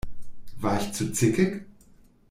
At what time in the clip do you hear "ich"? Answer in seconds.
0.81-0.93